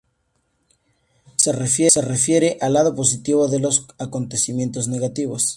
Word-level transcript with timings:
Se 1.35 1.51
refiere 2.01 2.57
al 2.59 2.73
lado 2.73 2.95
positivo 2.95 3.47
de 3.47 3.59
los 3.59 3.85
acontecimientos 3.99 4.87
negativos. 4.87 5.49